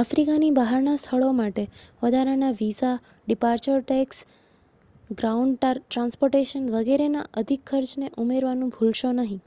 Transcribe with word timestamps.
આફ્રિકાની 0.00 0.48
બહારના 0.56 0.98
સ્થળો 0.98 1.30
માટે 1.38 1.62
વધારાના 2.02 2.50
visa 2.58 2.90
departure 3.00 3.80
tax 3.82 4.20
ground 5.14 5.58
transportation 5.80 6.68
વગેરેના 6.76 7.24
અધિક 7.42 7.64
ખર્ચને 7.72 8.12
ઉમેરવાનું 8.20 8.72
ભુલશો 8.76 9.12
નહીં 9.18 9.42